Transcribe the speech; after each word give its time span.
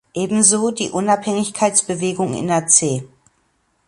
Ebenso 0.15 0.71
die 0.71 0.89
Unabhängigkeitsbewegung 0.89 2.33
in 2.33 2.49
Aceh. 2.49 3.03